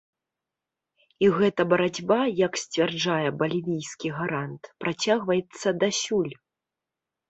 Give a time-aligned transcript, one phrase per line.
[1.25, 6.33] І гэта барацьба, як сцвярджае балівійскі гарант, працягваецца дасюль.